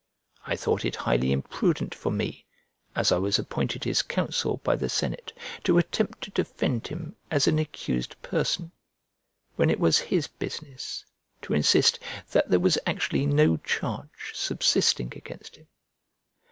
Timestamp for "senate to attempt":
4.89-6.21